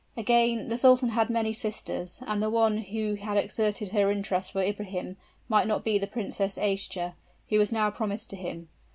Again, 0.17 0.69
the 0.69 0.77
sultan 0.77 1.09
had 1.09 1.29
many 1.29 1.53
sisters; 1.53 2.23
and 2.25 2.41
the 2.41 2.49
one 2.49 2.79
who 2.79 3.13
had 3.13 3.37
exerted 3.37 3.89
her 3.89 4.09
interest 4.09 4.51
for 4.51 4.63
Ibrahim, 4.63 5.15
might 5.47 5.67
not 5.67 5.83
be 5.83 5.99
the 5.99 6.07
Princess 6.07 6.57
Aischa, 6.57 7.13
who 7.49 7.59
was 7.59 7.71
now 7.71 7.91
promised 7.91 8.31
to 8.31 8.35
him! 8.35 8.69